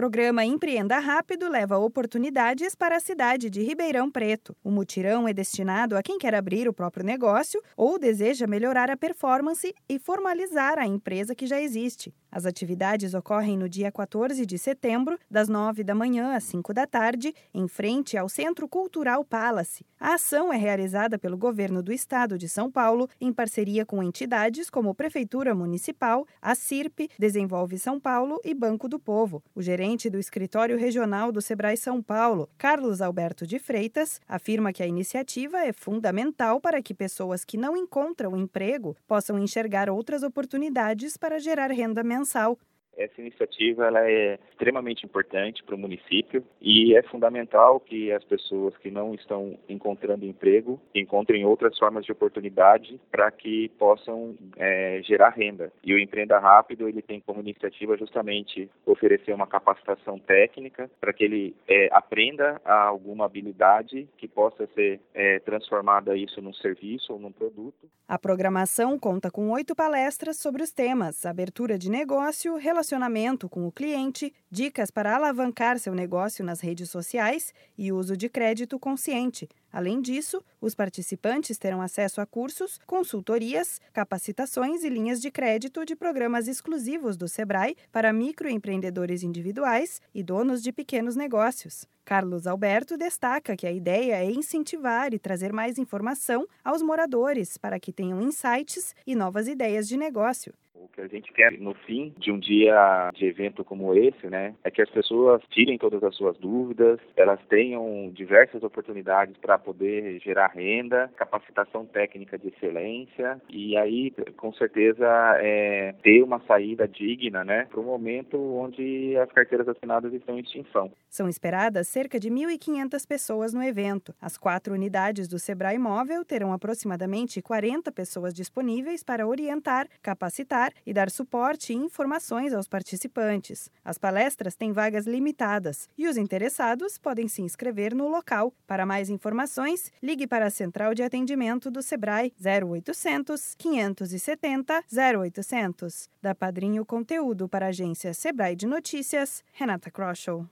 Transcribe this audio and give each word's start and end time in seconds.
programa 0.00 0.46
Empreenda 0.46 0.98
Rápido 0.98 1.46
leva 1.46 1.76
oportunidades 1.76 2.74
para 2.74 2.96
a 2.96 3.00
cidade 3.00 3.50
de 3.50 3.62
Ribeirão 3.62 4.10
Preto. 4.10 4.56
O 4.64 4.70
mutirão 4.70 5.28
é 5.28 5.32
destinado 5.34 5.94
a 5.94 6.02
quem 6.02 6.16
quer 6.16 6.34
abrir 6.34 6.66
o 6.66 6.72
próprio 6.72 7.04
negócio 7.04 7.62
ou 7.76 7.98
deseja 7.98 8.46
melhorar 8.46 8.90
a 8.90 8.96
performance 8.96 9.74
e 9.86 9.98
formalizar 9.98 10.78
a 10.78 10.86
empresa 10.86 11.34
que 11.34 11.46
já 11.46 11.60
existe. 11.60 12.14
As 12.32 12.46
atividades 12.46 13.12
ocorrem 13.12 13.58
no 13.58 13.68
dia 13.68 13.90
14 13.90 14.46
de 14.46 14.56
setembro, 14.56 15.18
das 15.30 15.48
9 15.48 15.82
da 15.82 15.94
manhã 15.94 16.34
às 16.36 16.44
5 16.44 16.72
da 16.72 16.86
tarde, 16.86 17.34
em 17.52 17.66
frente 17.66 18.16
ao 18.16 18.28
Centro 18.28 18.68
Cultural 18.68 19.24
Palace. 19.24 19.84
A 19.98 20.14
ação 20.14 20.52
é 20.52 20.56
realizada 20.56 21.18
pelo 21.18 21.36
governo 21.36 21.82
do 21.82 21.92
estado 21.92 22.38
de 22.38 22.48
São 22.48 22.70
Paulo, 22.70 23.08
em 23.20 23.32
parceria 23.32 23.84
com 23.84 24.02
entidades 24.02 24.70
como 24.70 24.94
Prefeitura 24.94 25.54
Municipal, 25.54 26.26
a 26.40 26.54
CIRP, 26.54 27.10
Desenvolve 27.18 27.78
São 27.78 27.98
Paulo 28.00 28.40
e 28.44 28.54
Banco 28.54 28.88
do 28.88 28.98
Povo. 28.98 29.42
O 29.54 29.60
gerente 29.60 30.08
do 30.08 30.18
escritório 30.18 30.78
regional 30.78 31.32
do 31.32 31.42
Sebrae 31.42 31.76
São 31.76 32.00
Paulo, 32.00 32.48
Carlos 32.56 33.02
Alberto 33.02 33.46
de 33.46 33.58
Freitas, 33.58 34.20
afirma 34.26 34.72
que 34.72 34.82
a 34.82 34.86
iniciativa 34.86 35.58
é 35.58 35.72
fundamental 35.72 36.60
para 36.60 36.80
que 36.80 36.94
pessoas 36.94 37.44
que 37.44 37.58
não 37.58 37.76
encontram 37.76 38.36
emprego 38.36 38.96
possam 39.06 39.38
enxergar 39.38 39.90
outras 39.90 40.22
oportunidades 40.22 41.16
para 41.16 41.38
gerar 41.38 41.70
renda 41.70 42.02
mensal 42.02 42.19
mensal. 42.20 42.58
Essa 42.96 43.20
iniciativa 43.20 43.86
ela 43.86 44.08
é 44.08 44.38
extremamente 44.50 45.06
importante 45.06 45.62
para 45.64 45.74
o 45.74 45.78
município 45.78 46.44
e 46.60 46.94
é 46.94 47.02
fundamental 47.02 47.80
que 47.80 48.12
as 48.12 48.22
pessoas 48.24 48.76
que 48.76 48.90
não 48.90 49.14
estão 49.14 49.58
encontrando 49.68 50.26
emprego 50.26 50.80
encontrem 50.94 51.44
outras 51.44 51.78
formas 51.78 52.04
de 52.04 52.12
oportunidade 52.12 53.00
para 53.10 53.30
que 53.30 53.70
possam 53.78 54.34
é, 54.56 55.00
gerar 55.02 55.30
renda. 55.30 55.72
E 55.82 55.94
o 55.94 55.98
Empreenda 55.98 56.38
Rápido 56.38 56.88
ele 56.88 57.00
tem 57.00 57.20
como 57.20 57.40
iniciativa 57.40 57.96
justamente 57.96 58.68
oferecer 58.84 59.32
uma 59.32 59.46
capacitação 59.46 60.18
técnica 60.18 60.90
para 61.00 61.12
que 61.12 61.24
ele 61.24 61.56
é, 61.66 61.88
aprenda 61.92 62.60
alguma 62.64 63.24
habilidade 63.24 64.06
que 64.18 64.28
possa 64.28 64.66
ser 64.74 65.00
é, 65.14 65.38
transformada 65.40 66.16
isso 66.16 66.42
num 66.42 66.52
serviço 66.52 67.14
ou 67.14 67.18
num 67.18 67.32
produto. 67.32 67.88
A 68.06 68.18
programação 68.18 68.98
conta 68.98 69.30
com 69.30 69.50
oito 69.50 69.74
palestras 69.74 70.36
sobre 70.36 70.62
os 70.62 70.72
temas 70.72 71.24
abertura 71.24 71.78
de 71.78 71.90
negócio, 71.90 72.56
relacionamento 72.56 72.79
relacionamento 72.80 73.46
com 73.46 73.66
o 73.66 73.72
cliente, 73.72 74.32
dicas 74.50 74.90
para 74.90 75.14
alavancar 75.14 75.78
seu 75.78 75.94
negócio 75.94 76.42
nas 76.42 76.60
redes 76.60 76.88
sociais 76.88 77.52
e 77.76 77.92
uso 77.92 78.16
de 78.16 78.26
crédito 78.26 78.78
consciente. 78.78 79.46
Além 79.70 80.00
disso, 80.00 80.42
os 80.62 80.74
participantes 80.74 81.58
terão 81.58 81.82
acesso 81.82 82.22
a 82.22 82.26
cursos, 82.26 82.80
consultorias, 82.86 83.82
capacitações 83.92 84.82
e 84.82 84.88
linhas 84.88 85.20
de 85.20 85.30
crédito 85.30 85.84
de 85.84 85.94
programas 85.94 86.48
exclusivos 86.48 87.18
do 87.18 87.28
Sebrae 87.28 87.76
para 87.92 88.14
microempreendedores 88.14 89.22
individuais 89.22 90.00
e 90.14 90.22
donos 90.22 90.62
de 90.62 90.72
pequenos 90.72 91.14
negócios. 91.14 91.86
Carlos 92.02 92.46
Alberto 92.46 92.96
destaca 92.96 93.54
que 93.56 93.66
a 93.66 93.72
ideia 93.72 94.24
é 94.24 94.30
incentivar 94.30 95.12
e 95.12 95.18
trazer 95.18 95.52
mais 95.52 95.76
informação 95.76 96.46
aos 96.64 96.80
moradores 96.80 97.58
para 97.58 97.78
que 97.78 97.92
tenham 97.92 98.22
insights 98.22 98.94
e 99.06 99.14
novas 99.14 99.46
ideias 99.46 99.86
de 99.86 99.98
negócio. 99.98 100.54
O 100.82 100.88
que 100.88 101.02
a 101.02 101.06
gente 101.06 101.30
quer 101.34 101.52
no 101.58 101.74
fim 101.74 102.14
de 102.16 102.32
um 102.32 102.38
dia 102.38 103.10
de 103.14 103.26
evento 103.26 103.62
como 103.62 103.94
esse, 103.94 104.26
né, 104.28 104.54
é 104.64 104.70
que 104.70 104.80
as 104.80 104.88
pessoas 104.88 105.42
tirem 105.50 105.76
todas 105.76 106.02
as 106.02 106.16
suas 106.16 106.38
dúvidas, 106.38 106.98
elas 107.16 107.38
tenham 107.50 108.10
diversas 108.14 108.62
oportunidades 108.62 109.36
para 109.36 109.58
poder 109.58 110.18
gerar 110.20 110.48
renda, 110.48 111.10
capacitação 111.16 111.84
técnica 111.84 112.38
de 112.38 112.48
excelência 112.48 113.38
e 113.50 113.76
aí, 113.76 114.10
com 114.38 114.54
certeza, 114.54 115.06
é, 115.38 115.94
ter 116.02 116.22
uma 116.22 116.40
saída 116.46 116.88
digna, 116.88 117.44
né, 117.44 117.66
para 117.70 117.80
o 117.80 117.84
momento 117.84 118.38
onde 118.38 119.14
as 119.18 119.30
carteiras 119.32 119.68
assinadas 119.68 120.14
estão 120.14 120.38
em 120.38 120.40
extinção. 120.40 120.90
São 121.10 121.28
esperadas 121.28 121.88
cerca 121.88 122.18
de 122.18 122.30
1.500 122.30 123.06
pessoas 123.06 123.52
no 123.52 123.62
evento. 123.62 124.14
As 124.18 124.38
quatro 124.38 124.72
unidades 124.72 125.28
do 125.28 125.38
Sebrae 125.38 125.78
Móvel 125.78 126.24
terão 126.24 126.54
aproximadamente 126.54 127.42
40 127.42 127.92
pessoas 127.92 128.32
disponíveis 128.32 129.02
para 129.02 129.26
orientar, 129.26 129.86
capacitar 130.02 130.69
e 130.84 130.92
dar 130.92 131.10
suporte 131.10 131.72
e 131.72 131.76
informações 131.76 132.52
aos 132.52 132.68
participantes. 132.68 133.70
As 133.84 133.96
palestras 133.96 134.54
têm 134.54 134.72
vagas 134.72 135.06
limitadas 135.06 135.88
e 135.96 136.08
os 136.08 136.16
interessados 136.16 136.98
podem 136.98 137.28
se 137.28 137.42
inscrever 137.42 137.94
no 137.94 138.08
local. 138.08 138.52
Para 138.66 138.84
mais 138.84 139.08
informações, 139.08 139.92
ligue 140.02 140.26
para 140.26 140.46
a 140.46 140.50
Central 140.50 140.94
de 140.94 141.02
Atendimento 141.02 141.70
do 141.70 141.80
Sebrae 141.80 142.32
0800 142.44 143.54
570 143.56 144.84
0800. 144.92 146.08
Da 146.20 146.34
Padrinho 146.34 146.84
Conteúdo 146.84 147.48
para 147.48 147.66
a 147.66 147.68
agência 147.70 148.12
Sebrae 148.12 148.56
de 148.56 148.66
Notícias, 148.66 149.44
Renata 149.52 149.90
Kroschel. 149.90 150.50